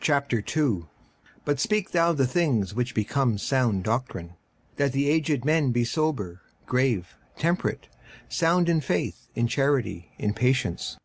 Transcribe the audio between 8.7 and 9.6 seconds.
faith, in